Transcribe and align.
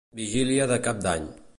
Vigília 0.19 0.65
de 0.73 0.79
Cap 0.89 1.05
d'Any. 1.05 1.33